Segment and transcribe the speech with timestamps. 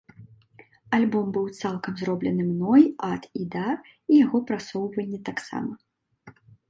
[0.97, 3.69] Альбом быў цалкам зроблены мной ад і да,
[4.11, 5.73] і яго прасоўванне таксама.